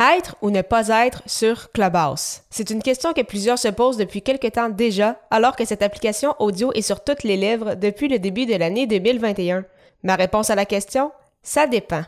Être 0.00 0.36
ou 0.42 0.50
ne 0.50 0.62
pas 0.62 1.06
être 1.06 1.22
sur 1.26 1.72
Clubhouse? 1.72 2.42
C'est 2.50 2.70
une 2.70 2.84
question 2.84 3.12
que 3.12 3.22
plusieurs 3.22 3.58
se 3.58 3.66
posent 3.66 3.96
depuis 3.96 4.22
quelque 4.22 4.46
temps 4.46 4.68
déjà, 4.68 5.16
alors 5.28 5.56
que 5.56 5.64
cette 5.64 5.82
application 5.82 6.36
audio 6.38 6.70
est 6.74 6.82
sur 6.82 7.02
toutes 7.02 7.24
les 7.24 7.36
lèvres 7.36 7.74
depuis 7.74 8.06
le 8.06 8.20
début 8.20 8.46
de 8.46 8.54
l'année 8.54 8.86
2021. 8.86 9.64
Ma 10.04 10.14
réponse 10.14 10.50
à 10.50 10.54
la 10.54 10.66
question? 10.66 11.10
Ça 11.42 11.66
dépend. 11.66 12.02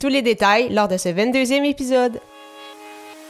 Tous 0.00 0.08
les 0.08 0.22
détails 0.22 0.70
lors 0.70 0.88
de 0.88 0.96
ce 0.96 1.08
22e 1.08 1.64
épisode. 1.64 2.18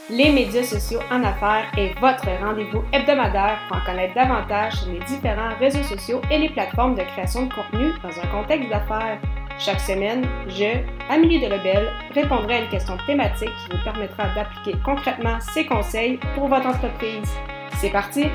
Les 0.09 0.31
médias 0.31 0.63
sociaux 0.63 1.01
en 1.11 1.23
affaires 1.23 1.71
est 1.77 1.93
votre 1.99 2.25
rendez-vous 2.43 2.81
hebdomadaire 2.91 3.59
pour 3.67 3.77
en 3.77 3.85
connaître 3.85 4.15
davantage 4.15 4.73
sur 4.77 4.93
les 4.93 5.05
différents 5.05 5.55
réseaux 5.59 5.83
sociaux 5.83 6.21
et 6.31 6.39
les 6.39 6.49
plateformes 6.49 6.95
de 6.95 7.03
création 7.03 7.45
de 7.45 7.53
contenu 7.53 7.91
dans 8.01 8.19
un 8.19 8.27
contexte 8.31 8.69
d'affaires. 8.69 9.19
Chaque 9.59 9.79
semaine, 9.79 10.23
je, 10.47 10.83
Amélie 11.09 11.39
Delebel, 11.39 11.91
répondrai 12.13 12.57
à 12.57 12.61
une 12.61 12.69
question 12.69 12.95
thématique 13.07 13.49
qui 13.49 13.75
vous 13.75 13.83
permettra 13.83 14.25
d'appliquer 14.35 14.77
concrètement 14.85 15.39
ces 15.51 15.65
conseils 15.65 16.19
pour 16.35 16.47
votre 16.47 16.67
entreprise. 16.67 17.27
C'est 17.81 17.89
parti! 17.89 18.25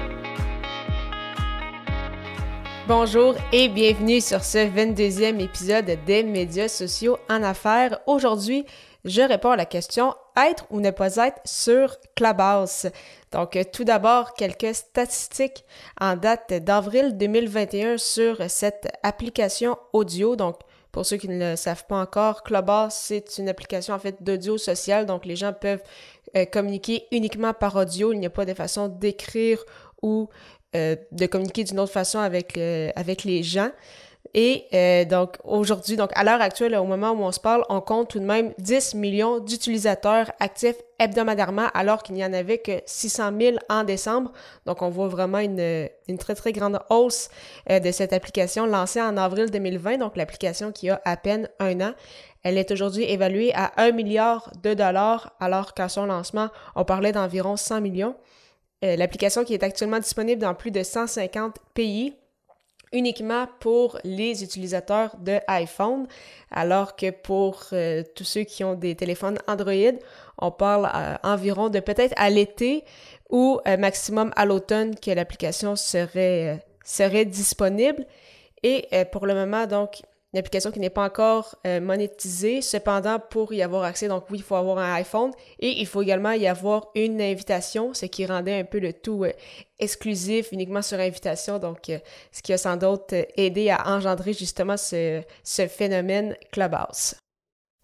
Bonjour 2.89 3.37
et 3.53 3.69
bienvenue 3.69 4.21
sur 4.21 4.43
ce 4.43 4.59
22e 4.59 5.39
épisode 5.39 5.97
des 6.05 6.25
médias 6.25 6.67
sociaux 6.67 7.19
en 7.31 7.45
affaires. 7.45 8.01
Aujourd'hui, 8.09 8.67
je 9.05 9.23
réponds 9.23 9.53
à 9.53 9.57
la 9.57 9.65
question 9.65 10.17
être 10.37 10.67
ou 10.71 10.81
ne 10.81 10.91
pas 10.91 11.15
être 11.17 11.41
sur 11.45 11.99
Clubhouse. 12.17 12.89
Donc, 13.31 13.57
tout 13.73 13.85
d'abord, 13.85 14.35
quelques 14.35 14.75
statistiques 14.75 15.65
en 16.01 16.17
date 16.17 16.53
d'avril 16.53 17.17
2021 17.17 17.97
sur 17.99 18.39
cette 18.49 18.89
application 19.05 19.77
audio. 19.93 20.35
Donc, 20.35 20.57
pour 20.93 21.07
ceux 21.07 21.17
qui 21.17 21.29
ne 21.29 21.53
le 21.53 21.57
savent 21.57 21.87
pas 21.87 22.01
encore, 22.01 22.43
Clubhouse, 22.43 22.93
c'est 22.93 23.39
une 23.39 23.49
application 23.49 23.95
en 23.95 23.99
fait 23.99 24.23
d'audio 24.23 24.59
social, 24.59 25.07
donc 25.07 25.25
les 25.25 25.37
gens 25.37 25.55
peuvent 25.55 25.83
euh, 26.37 26.45
communiquer 26.45 27.07
uniquement 27.11 27.55
par 27.55 27.75
audio. 27.77 28.13
Il 28.13 28.21
n'y 28.21 28.27
a 28.27 28.31
pas 28.31 28.45
de 28.45 28.53
façon 28.53 28.89
d'écrire 28.89 29.65
ou 30.03 30.29
euh, 30.77 30.97
de 31.11 31.27
communiquer 31.27 31.65
d'une 31.65 31.81
autre 31.81 31.93
façon 31.93 32.19
avec, 32.19 32.59
euh, 32.59 32.91
avec 32.95 33.25
les 33.25 33.43
gens. 33.43 33.71
Et 34.35 34.65
euh, 34.73 35.05
donc 35.05 35.37
aujourd'hui, 35.45 35.97
donc 35.97 36.11
à 36.15 36.25
l'heure 36.25 36.41
actuelle, 36.41 36.75
au 36.77 36.85
moment 36.85 37.11
où 37.11 37.23
on 37.23 37.33
se 37.33 37.41
parle, 37.41 37.65
on 37.69 37.83
compte 37.83 38.09
tout 38.09 38.19
de 38.19 38.25
même 38.25 38.55
10 38.59 38.95
millions 38.95 39.41
d'utilisateurs 39.41 40.33
actifs 40.41 40.77
hebdomadairement, 40.99 41.67
alors 41.75 42.03
qu'il 42.03 42.15
n'y 42.15 42.25
en 42.25 42.33
avait 42.33 42.59
que 42.59 42.81
600 42.87 43.33
000 43.39 43.57
en 43.69 43.85
décembre. 43.85 44.33
Donc 44.65 44.81
on 44.81 44.89
voit 44.89 45.09
vraiment 45.09 45.39
une, 45.39 45.89
très 46.19 46.35
très 46.35 46.53
grande 46.53 46.79
hausse 46.89 47.29
euh, 47.71 47.79
de 47.79 47.91
cette 47.91 48.15
application 48.15 48.65
lancée 48.65 49.03
en 49.03 49.19
avril 49.19 49.51
2020, 49.51 49.99
donc 49.99 50.17
l'application 50.17 50.73
qui 50.73 50.89
a 50.89 51.01
à 51.05 51.17
peine 51.19 51.49
un 51.59 51.81
an. 51.83 51.93
Elle 52.43 52.57
est 52.57 52.71
aujourd'hui 52.71 53.05
évaluée 53.05 53.53
à 53.55 53.73
1 53.77 53.93
milliard 53.93 54.51
de 54.63 54.73
dollars, 54.73 55.37
alors 55.41 55.75
qu'à 55.75 55.91
son 55.91 56.07
lancement, 56.07 56.49
on 56.75 56.85
parlait 56.85 57.13
d'environ 57.13 57.57
100 57.57 57.83
millions. 57.83 58.17
Euh, 58.83 58.97
l'application 58.97 59.45
qui 59.45 59.53
est 59.55 59.63
actuellement 59.63 59.99
disponible 59.99 60.41
dans 60.41 60.55
plus 60.55 60.71
de 60.71 60.83
150 60.83 61.57
pays 61.75 62.15
uniquement 62.93 63.47
pour 63.61 63.99
les 64.05 64.43
utilisateurs 64.43 65.17
de 65.19 65.39
iPhone, 65.49 66.07
alors 66.51 66.97
que 66.97 67.11
pour 67.11 67.65
euh, 67.73 68.03
tous 68.15 68.25
ceux 68.25 68.45
qui 68.45 68.65
ont 68.65 68.75
des 68.75 68.95
téléphones 68.95 69.39
Android, 69.47 69.99
on 70.39 70.51
parle 70.51 70.91
euh, 70.95 71.17
environ 71.23 71.69
de 71.69 71.81
peut-être 71.81 72.15
à 72.17 72.31
l'été 72.31 72.85
ou 73.31 73.61
euh, 73.67 73.77
maximum 73.77 74.33
à 74.37 74.45
l'automne 74.45 74.95
que 74.95 75.11
l'application 75.11 75.77
serait, 75.77 76.65
serait 76.85 77.25
disponible. 77.25 78.07
Et 78.63 78.87
pour 79.11 79.27
le 79.27 79.35
moment, 79.35 79.67
donc, 79.67 80.03
une 80.33 80.39
application 80.39 80.71
qui 80.71 80.81
n'est 80.81 80.91
pas 80.91 81.05
encore 81.05 81.57
euh, 81.67 81.81
monétisée. 81.81 82.63
Cependant, 82.63 83.19
pour 83.19 83.53
y 83.53 83.63
avoir 83.63 83.85
accès, 83.85 84.09
donc 84.09 84.25
oui, 84.31 84.39
il 84.39 84.43
faut 84.43 84.55
avoir 84.55 84.79
un 84.79 84.95
iPhone 84.95 85.31
et 85.61 85.81
il 85.81 85.87
faut 85.87 86.03
également 86.03 86.33
y 86.33 86.47
avoir 86.47 86.89
une 86.95 87.21
invitation, 87.21 87.93
ce 87.93 88.07
qui 88.07 88.25
rendait 88.25 88.59
un 88.59 88.65
peu 88.65 88.79
le 88.79 88.93
tout 88.93 89.25
euh, 89.25 89.33
exclusif, 89.79 90.53
uniquement 90.53 90.83
sur 90.83 90.99
invitation. 90.99 91.59
Donc, 91.59 91.91
euh, 91.91 91.99
ce 92.33 92.41
qui 92.43 92.53
a 92.53 92.59
sans 92.59 92.77
doute 92.77 93.13
aidé 93.37 93.71
à 93.71 93.95
engendrer 93.95 94.33
justement 94.33 94.77
ce, 94.77 95.23
ce 95.45 95.67
phénomène 95.67 96.35
Clubhouse. 96.51 97.15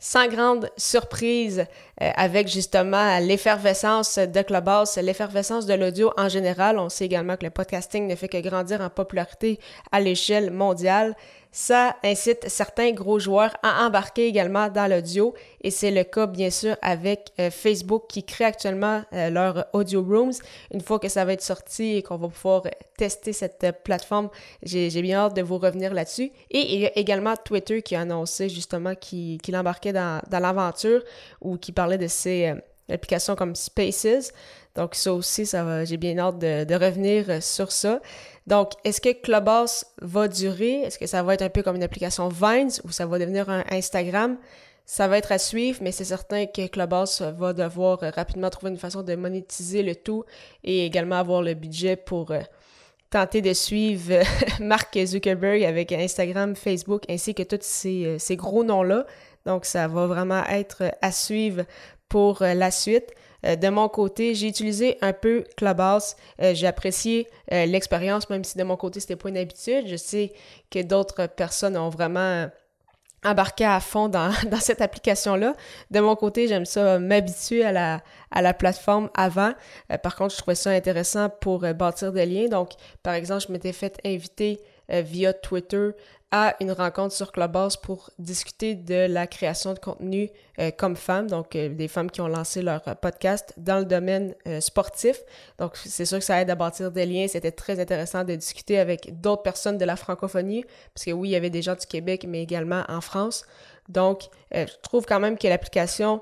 Sans 0.00 0.28
grande 0.28 0.70
surprise, 0.76 1.66
avec 1.96 2.46
justement 2.46 3.18
l'effervescence 3.18 4.16
de 4.16 4.42
Clubhouse, 4.42 4.94
l'effervescence 4.98 5.66
de 5.66 5.74
l'audio 5.74 6.12
en 6.16 6.28
général, 6.28 6.78
on 6.78 6.88
sait 6.88 7.06
également 7.06 7.36
que 7.36 7.42
le 7.44 7.50
podcasting 7.50 8.06
ne 8.06 8.14
fait 8.14 8.28
que 8.28 8.40
grandir 8.40 8.80
en 8.80 8.90
popularité 8.90 9.58
à 9.90 9.98
l'échelle 9.98 10.52
mondiale 10.52 11.16
ça 11.60 11.96
incite 12.04 12.48
certains 12.48 12.92
gros 12.92 13.18
joueurs 13.18 13.52
à 13.64 13.84
embarquer 13.84 14.28
également 14.28 14.68
dans 14.68 14.88
l'audio 14.88 15.34
et 15.60 15.72
c'est 15.72 15.90
le 15.90 16.04
cas 16.04 16.28
bien 16.28 16.50
sûr 16.50 16.76
avec 16.82 17.32
euh, 17.40 17.50
Facebook 17.50 18.04
qui 18.08 18.22
crée 18.22 18.44
actuellement 18.44 19.02
euh, 19.12 19.28
leur 19.28 19.66
audio 19.72 20.00
rooms. 20.00 20.34
Une 20.72 20.80
fois 20.80 21.00
que 21.00 21.08
ça 21.08 21.24
va 21.24 21.32
être 21.32 21.42
sorti 21.42 21.96
et 21.96 22.02
qu'on 22.04 22.16
va 22.16 22.28
pouvoir 22.28 22.62
tester 22.96 23.32
cette 23.32 23.64
euh, 23.64 23.72
plateforme, 23.72 24.30
j'ai 24.62 25.02
bien 25.02 25.18
hâte 25.18 25.34
de 25.34 25.42
vous 25.42 25.58
revenir 25.58 25.94
là-dessus. 25.94 26.30
Et 26.52 26.74
il 26.74 26.80
y 26.82 26.86
a 26.86 26.96
également 26.96 27.34
Twitter 27.34 27.82
qui 27.82 27.96
a 27.96 28.02
annoncé 28.02 28.48
justement 28.48 28.94
qu'il 28.94 29.56
embarquait 29.56 29.92
dans, 29.92 30.22
dans 30.30 30.38
l'aventure 30.38 31.02
ou 31.40 31.56
qui 31.56 31.72
parlait 31.72 31.98
de 31.98 32.06
ces 32.06 32.54
applications 32.88 33.34
comme 33.34 33.56
Spaces. 33.56 34.32
Donc 34.74 34.94
ça 34.94 35.12
aussi, 35.12 35.46
ça 35.46 35.84
j'ai 35.84 35.96
bien 35.96 36.18
hâte 36.18 36.38
de, 36.38 36.74
revenir 36.74 37.42
sur 37.42 37.72
ça. 37.72 38.00
Donc, 38.46 38.72
est-ce 38.84 39.02
que 39.02 39.12
Clubhouse 39.12 39.84
va 40.00 40.26
durer? 40.26 40.80
Est-ce 40.80 40.98
que 40.98 41.06
ça 41.06 41.22
va 41.22 41.34
être 41.34 41.42
un 41.42 41.50
peu 41.50 41.62
comme 41.62 41.76
une 41.76 41.82
application 41.82 42.28
Vines 42.28 42.70
ou 42.84 42.90
ça 42.90 43.04
va 43.04 43.18
devenir 43.18 43.50
un 43.50 43.62
Instagram? 43.70 44.38
Ça 44.86 45.06
va 45.06 45.18
être 45.18 45.32
à 45.32 45.38
suivre, 45.38 45.80
mais 45.82 45.92
c'est 45.92 46.04
certain 46.04 46.46
que 46.46 46.66
Clubhouse 46.66 47.20
va 47.20 47.52
devoir 47.52 47.98
rapidement 48.00 48.48
trouver 48.48 48.72
une 48.72 48.78
façon 48.78 49.02
de 49.02 49.14
monétiser 49.16 49.82
le 49.82 49.94
tout 49.94 50.24
et 50.64 50.86
également 50.86 51.16
avoir 51.16 51.42
le 51.42 51.52
budget 51.52 51.94
pour 51.96 52.30
euh, 52.30 52.40
tenter 53.10 53.42
de 53.42 53.52
suivre 53.52 54.22
Mark 54.60 54.98
Zuckerberg 55.04 55.62
avec 55.62 55.92
Instagram, 55.92 56.56
Facebook, 56.56 57.02
ainsi 57.10 57.34
que 57.34 57.42
tous 57.42 57.58
ces, 57.60 58.06
euh, 58.06 58.18
ces 58.18 58.36
gros 58.36 58.64
noms-là. 58.64 59.04
Donc, 59.44 59.66
ça 59.66 59.88
va 59.88 60.06
vraiment 60.06 60.42
être 60.46 60.84
à 61.02 61.12
suivre 61.12 61.64
pour 62.08 62.40
euh, 62.40 62.54
la 62.54 62.70
suite. 62.70 63.12
Euh, 63.46 63.56
de 63.56 63.68
mon 63.68 63.88
côté, 63.88 64.34
j'ai 64.34 64.48
utilisé 64.48 64.98
un 65.00 65.12
peu 65.12 65.44
Clubhouse. 65.56 66.16
Euh, 66.42 66.54
j'ai 66.54 66.66
apprécié 66.66 67.28
euh, 67.52 67.66
l'expérience, 67.66 68.28
même 68.30 68.44
si 68.44 68.58
de 68.58 68.64
mon 68.64 68.76
côté, 68.76 69.00
c'était 69.00 69.16
pas 69.16 69.28
une 69.28 69.36
habitude. 69.36 69.86
Je 69.86 69.96
sais 69.96 70.32
que 70.70 70.82
d'autres 70.82 71.26
personnes 71.26 71.76
ont 71.76 71.88
vraiment 71.88 72.48
embarqué 73.24 73.64
à 73.64 73.80
fond 73.80 74.08
dans, 74.08 74.32
cette 74.60 74.80
application-là. 74.80 75.54
De 75.90 76.00
mon 76.00 76.16
côté, 76.16 76.48
j'aime 76.48 76.64
ça 76.64 76.98
m'habituer 76.98 77.64
à 77.64 77.72
la, 77.72 78.02
à 78.30 78.42
la 78.42 78.54
plateforme 78.54 79.10
avant. 79.14 79.52
par 80.02 80.16
contre, 80.16 80.34
je 80.34 80.38
trouvais 80.38 80.54
ça 80.54 80.70
intéressant 80.70 81.28
pour 81.28 81.60
bâtir 81.74 82.12
des 82.12 82.26
liens. 82.26 82.48
Donc, 82.48 82.70
par 83.02 83.14
exemple, 83.14 83.44
je 83.46 83.52
m'étais 83.52 83.72
fait 83.72 83.98
inviter 84.04 84.60
via 84.88 85.32
Twitter 85.32 85.90
à 86.30 86.56
une 86.60 86.72
rencontre 86.72 87.14
sur 87.14 87.32
Clubhouse 87.32 87.76
pour 87.76 88.10
discuter 88.18 88.74
de 88.74 89.06
la 89.06 89.26
création 89.26 89.72
de 89.72 89.78
contenu 89.78 90.30
euh, 90.58 90.70
comme 90.70 90.94
femme, 90.94 91.26
donc 91.26 91.56
euh, 91.56 91.70
des 91.70 91.88
femmes 91.88 92.10
qui 92.10 92.20
ont 92.20 92.28
lancé 92.28 92.60
leur 92.60 92.82
podcast 92.96 93.54
dans 93.56 93.78
le 93.78 93.86
domaine 93.86 94.34
euh, 94.46 94.60
sportif. 94.60 95.22
Donc 95.58 95.76
c'est 95.76 96.04
sûr 96.04 96.18
que 96.18 96.24
ça 96.24 96.40
aide 96.40 96.50
à 96.50 96.54
bâtir 96.54 96.90
des 96.90 97.06
liens. 97.06 97.26
C'était 97.28 97.52
très 97.52 97.80
intéressant 97.80 98.24
de 98.24 98.34
discuter 98.34 98.78
avec 98.78 99.20
d'autres 99.20 99.42
personnes 99.42 99.78
de 99.78 99.84
la 99.86 99.96
francophonie, 99.96 100.64
parce 100.94 101.06
que 101.06 101.12
oui, 101.12 101.30
il 101.30 101.32
y 101.32 101.36
avait 101.36 101.50
des 101.50 101.62
gens 101.62 101.74
du 101.74 101.86
Québec, 101.86 102.26
mais 102.28 102.42
également 102.42 102.82
en 102.88 103.00
France. 103.00 103.46
Donc 103.88 104.24
je 104.52 104.66
trouve 104.82 105.06
quand 105.06 105.20
même 105.20 105.38
que 105.38 105.48
l'application 105.48 106.20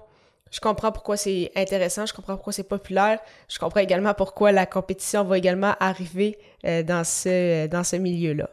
je 0.52 0.60
comprends 0.60 0.92
pourquoi 0.92 1.16
c'est 1.16 1.50
intéressant, 1.56 2.06
je 2.06 2.14
comprends 2.14 2.36
pourquoi 2.36 2.52
c'est 2.52 2.62
populaire, 2.62 3.18
je 3.48 3.58
comprends 3.58 3.80
également 3.80 4.14
pourquoi 4.14 4.52
la 4.52 4.64
compétition 4.64 5.24
va 5.24 5.36
également 5.36 5.74
arriver 5.80 6.38
dans 6.62 7.02
ce, 7.02 7.66
dans 7.66 7.82
ce 7.82 7.96
milieu-là. 7.96 8.48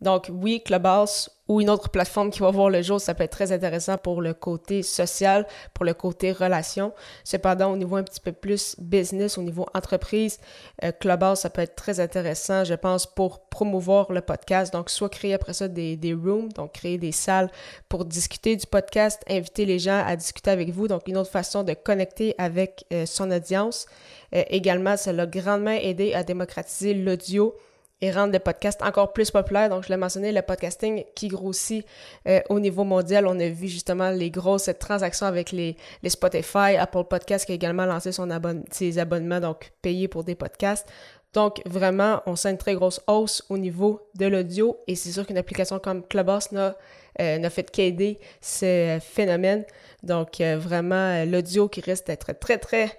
Donc 0.00 0.30
oui, 0.30 0.62
Clubhouse 0.62 1.30
ou 1.48 1.60
une 1.60 1.70
autre 1.70 1.88
plateforme 1.90 2.30
qui 2.30 2.40
va 2.40 2.50
voir 2.50 2.70
le 2.70 2.82
jour, 2.82 3.00
ça 3.00 3.14
peut 3.14 3.24
être 3.24 3.30
très 3.30 3.52
intéressant 3.52 3.96
pour 3.96 4.20
le 4.20 4.34
côté 4.34 4.82
social, 4.82 5.46
pour 5.74 5.84
le 5.84 5.94
côté 5.94 6.32
relation. 6.32 6.92
Cependant, 7.24 7.72
au 7.72 7.76
niveau 7.76 7.96
un 7.96 8.02
petit 8.02 8.20
peu 8.20 8.32
plus 8.32 8.74
business, 8.78 9.38
au 9.38 9.42
niveau 9.42 9.66
entreprise, 9.72 10.38
euh, 10.82 10.90
Clubhouse, 10.90 11.38
ça 11.38 11.50
peut 11.50 11.62
être 11.62 11.76
très 11.76 12.00
intéressant, 12.00 12.64
je 12.64 12.74
pense, 12.74 13.06
pour 13.06 13.48
promouvoir 13.48 14.10
le 14.12 14.20
podcast. 14.22 14.72
Donc, 14.72 14.90
soit 14.90 15.08
créer 15.08 15.34
après 15.34 15.54
ça 15.54 15.68
des, 15.68 15.98
rooms, 16.14 16.52
donc 16.52 16.72
créer 16.72 16.98
des 16.98 17.12
salles 17.12 17.50
pour 17.88 18.04
discuter 18.04 18.56
du 18.56 18.66
podcast, 18.66 19.22
inviter 19.30 19.64
les 19.64 19.78
gens 19.78 20.02
à 20.04 20.16
discuter 20.16 20.50
avec 20.50 20.70
vous. 20.70 20.88
Donc, 20.88 21.06
une 21.06 21.16
autre 21.16 21.30
façon 21.30 21.62
de 21.62 21.74
connecter 21.74 22.34
avec 22.38 22.84
euh, 22.92 23.06
son 23.06 23.30
audience. 23.30 23.86
Euh, 24.34 24.42
également, 24.48 24.96
ça 24.96 25.12
l'a 25.12 25.26
grandement 25.26 25.70
aidé 25.70 26.12
à 26.12 26.24
démocratiser 26.24 26.92
l'audio 26.92 27.54
et 28.00 28.10
rendre 28.10 28.32
le 28.32 28.38
podcast 28.38 28.82
encore 28.82 29.12
plus 29.12 29.30
populaire. 29.30 29.70
Donc, 29.70 29.84
je 29.84 29.88
l'ai 29.88 29.96
mentionné, 29.96 30.32
le 30.32 30.42
podcasting 30.42 31.04
qui 31.14 31.28
grossit 31.28 31.86
euh, 32.28 32.40
au 32.50 32.60
niveau 32.60 32.84
mondial. 32.84 33.26
On 33.26 33.38
a 33.40 33.48
vu 33.48 33.68
justement 33.68 34.10
les 34.10 34.30
grosses 34.30 34.70
transactions 34.78 35.26
avec 35.26 35.50
les, 35.50 35.76
les 36.02 36.10
Spotify, 36.10 36.76
Apple 36.78 37.04
Podcast 37.08 37.46
qui 37.46 37.52
a 37.52 37.54
également 37.54 37.86
lancé 37.86 38.12
son 38.12 38.28
ses 38.70 38.98
abonnements, 38.98 39.40
donc 39.40 39.72
payés 39.80 40.08
pour 40.08 40.24
des 40.24 40.34
podcasts. 40.34 40.86
Donc, 41.32 41.60
vraiment, 41.66 42.22
on 42.26 42.36
sent 42.36 42.50
une 42.50 42.58
très 42.58 42.74
grosse 42.74 43.00
hausse 43.06 43.44
au 43.48 43.58
niveau 43.58 44.08
de 44.14 44.26
l'audio 44.26 44.78
et 44.86 44.94
c'est 44.94 45.12
sûr 45.12 45.26
qu'une 45.26 45.38
application 45.38 45.78
comme 45.78 46.02
Clubhouse 46.06 46.52
n'a 46.52 46.76
n'a 47.18 47.48
fait 47.48 47.70
qu'aider 47.70 48.18
ce 48.42 48.98
phénomène. 49.00 49.64
Donc, 50.02 50.40
vraiment, 50.40 51.24
l'audio 51.24 51.66
qui 51.66 51.80
risque 51.80 52.06
d'être 52.06 52.38
très, 52.38 52.58
très 52.58 52.98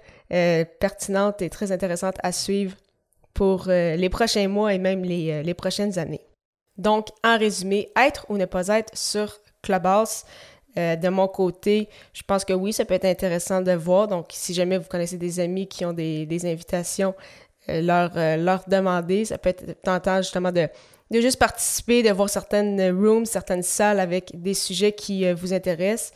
pertinente 0.80 1.40
et 1.40 1.50
très 1.50 1.70
intéressante 1.70 2.16
à 2.24 2.32
suivre 2.32 2.74
pour 3.34 3.66
les 3.68 4.08
prochains 4.08 4.48
mois 4.48 4.74
et 4.74 4.78
même 4.78 5.04
les, 5.04 5.42
les 5.42 5.54
prochaines 5.54 5.98
années. 5.98 6.22
Donc, 6.78 7.08
en 7.24 7.36
résumé, 7.36 7.90
être 7.96 8.26
ou 8.28 8.36
ne 8.36 8.44
pas 8.44 8.68
être 8.68 8.96
sur 8.96 9.38
Clubhouse, 9.62 10.24
euh, 10.78 10.94
de 10.94 11.08
mon 11.08 11.26
côté, 11.26 11.88
je 12.12 12.22
pense 12.22 12.44
que 12.44 12.52
oui, 12.52 12.72
ça 12.72 12.84
peut 12.84 12.94
être 12.94 13.04
intéressant 13.04 13.60
de 13.60 13.72
voir. 13.72 14.06
Donc, 14.06 14.26
si 14.30 14.54
jamais 14.54 14.78
vous 14.78 14.88
connaissez 14.88 15.16
des 15.16 15.40
amis 15.40 15.66
qui 15.66 15.84
ont 15.84 15.92
des, 15.92 16.46
invitations, 16.46 17.14
euh, 17.68 17.80
leur, 17.80 18.12
euh, 18.16 18.36
leur 18.36 18.62
demander. 18.68 19.24
Ça 19.24 19.38
peut 19.38 19.48
être 19.48 19.82
tentant 19.82 20.18
justement 20.18 20.52
de, 20.52 20.68
de 21.10 21.20
juste 21.20 21.38
participer, 21.38 22.04
de 22.04 22.10
voir 22.10 22.28
certaines 22.28 22.80
rooms, 22.92 23.26
certaines 23.26 23.64
salles 23.64 23.98
avec 23.98 24.30
des 24.40 24.54
sujets 24.54 24.92
qui 24.92 25.30
vous 25.32 25.52
intéressent. 25.52 26.12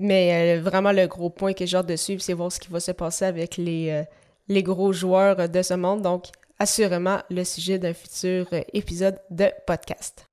Mais 0.00 0.56
vraiment, 0.58 0.90
le 0.92 1.06
gros 1.06 1.28
point 1.28 1.52
que 1.52 1.66
j'ai 1.66 1.76
hâte 1.76 1.86
de 1.86 1.96
suivre, 1.96 2.22
c'est 2.22 2.32
voir 2.32 2.50
ce 2.50 2.58
qui 2.58 2.68
va 2.70 2.80
se 2.80 2.92
passer 2.92 3.26
avec 3.26 3.58
les, 3.58 4.04
les 4.48 4.62
gros 4.62 4.92
joueurs 4.92 5.48
de 5.48 5.62
ce 5.62 5.74
monde. 5.74 6.02
Donc, 6.02 6.26
assurément, 6.58 7.18
le 7.30 7.44
sujet 7.44 7.78
d'un 7.78 7.94
futur 7.94 8.46
épisode 8.72 9.18
de 9.30 9.50
podcast. 9.66 10.26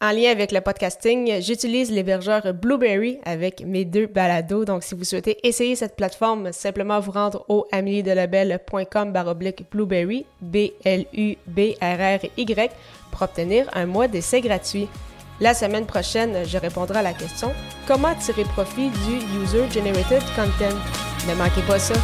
En 0.00 0.12
lien 0.12 0.30
avec 0.30 0.52
le 0.52 0.60
podcasting, 0.60 1.40
j'utilise 1.42 1.90
l'hébergeur 1.90 2.54
Blueberry 2.54 3.18
avec 3.24 3.64
mes 3.66 3.84
deux 3.84 4.06
balados. 4.06 4.64
Donc, 4.64 4.84
si 4.84 4.94
vous 4.94 5.02
souhaitez 5.02 5.44
essayer 5.44 5.74
cette 5.74 5.96
plateforme, 5.96 6.52
simplement 6.52 7.00
vous 7.00 7.10
rendre 7.10 7.44
au 7.48 7.66
ameliedelabel.com 7.72 9.12
baroblique 9.12 9.68
Blueberry, 9.72 10.24
B-L-U-B-R-R-Y, 10.40 11.10
pour 13.10 13.22
obtenir 13.22 13.68
un 13.72 13.86
mois 13.86 14.06
d'essai 14.06 14.40
gratuit. 14.40 14.86
La 15.40 15.52
semaine 15.52 15.86
prochaine, 15.86 16.44
je 16.46 16.58
répondrai 16.58 17.00
à 17.00 17.02
la 17.02 17.12
question 17.12 17.52
Comment 17.88 18.14
tirer 18.14 18.44
profit 18.44 18.90
du 18.90 19.16
User 19.42 19.64
Generated 19.68 20.22
Content? 20.36 20.76
Ne 21.28 21.34
manquez 21.34 21.62
pas 21.62 21.80
ça. 21.80 21.94